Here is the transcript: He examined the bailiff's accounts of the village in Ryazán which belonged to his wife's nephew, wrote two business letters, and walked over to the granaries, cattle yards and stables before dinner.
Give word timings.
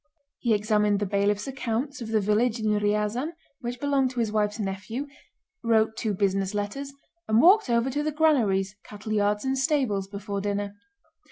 He 0.39 0.55
examined 0.55 0.99
the 0.99 1.05
bailiff's 1.05 1.45
accounts 1.45 2.01
of 2.01 2.07
the 2.07 2.19
village 2.19 2.59
in 2.59 2.65
Ryazán 2.69 3.33
which 3.59 3.79
belonged 3.79 4.09
to 4.09 4.19
his 4.19 4.31
wife's 4.31 4.57
nephew, 4.57 5.05
wrote 5.63 5.95
two 5.95 6.15
business 6.15 6.55
letters, 6.55 6.91
and 7.27 7.39
walked 7.39 7.69
over 7.69 7.91
to 7.91 8.01
the 8.01 8.11
granaries, 8.11 8.75
cattle 8.83 9.13
yards 9.13 9.45
and 9.45 9.55
stables 9.59 10.07
before 10.07 10.41
dinner. 10.41 10.73